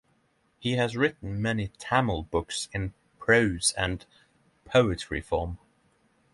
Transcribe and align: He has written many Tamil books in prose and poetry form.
He 0.57 0.77
has 0.77 0.97
written 0.97 1.39
many 1.43 1.67
Tamil 1.77 2.23
books 2.23 2.69
in 2.73 2.95
prose 3.19 3.71
and 3.77 4.03
poetry 4.65 5.21
form. 5.21 5.59